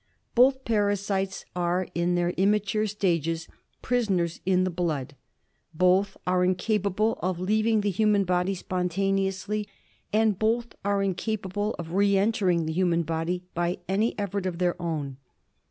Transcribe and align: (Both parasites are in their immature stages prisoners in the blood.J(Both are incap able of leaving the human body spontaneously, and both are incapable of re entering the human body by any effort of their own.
(Both 0.33 0.65
parasites 0.65 1.45
are 1.55 1.87
in 1.93 2.15
their 2.15 2.31
immature 2.31 2.87
stages 2.87 3.47
prisoners 3.83 4.41
in 4.47 4.63
the 4.63 4.71
blood.J(Both 4.71 6.17
are 6.25 6.43
incap 6.43 6.87
able 6.87 7.19
of 7.21 7.39
leaving 7.39 7.81
the 7.81 7.91
human 7.91 8.23
body 8.23 8.55
spontaneously, 8.55 9.67
and 10.11 10.39
both 10.39 10.73
are 10.83 11.03
incapable 11.03 11.75
of 11.77 11.93
re 11.93 12.17
entering 12.17 12.65
the 12.65 12.73
human 12.73 13.03
body 13.03 13.43
by 13.53 13.77
any 13.87 14.17
effort 14.17 14.47
of 14.47 14.57
their 14.57 14.75
own. 14.81 15.17